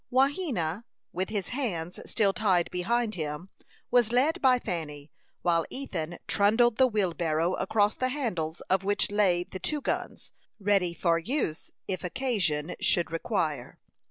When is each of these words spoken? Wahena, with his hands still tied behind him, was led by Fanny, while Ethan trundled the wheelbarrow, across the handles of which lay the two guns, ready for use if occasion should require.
Wahena, 0.11 0.83
with 1.13 1.29
his 1.29 1.49
hands 1.49 1.99
still 2.09 2.33
tied 2.33 2.71
behind 2.71 3.13
him, 3.13 3.49
was 3.91 4.11
led 4.11 4.41
by 4.41 4.57
Fanny, 4.57 5.11
while 5.43 5.63
Ethan 5.69 6.17
trundled 6.27 6.77
the 6.77 6.87
wheelbarrow, 6.87 7.53
across 7.57 7.93
the 7.97 8.09
handles 8.09 8.61
of 8.61 8.83
which 8.83 9.11
lay 9.11 9.43
the 9.43 9.59
two 9.59 9.79
guns, 9.79 10.31
ready 10.59 10.95
for 10.95 11.19
use 11.19 11.69
if 11.87 12.03
occasion 12.03 12.73
should 12.79 13.11
require. 13.11 13.77